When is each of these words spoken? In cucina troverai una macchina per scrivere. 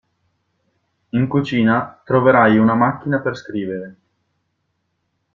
In 1.09 1.27
cucina 1.27 2.01
troverai 2.03 2.57
una 2.57 2.73
macchina 2.73 3.21
per 3.21 3.37
scrivere. 3.37 3.97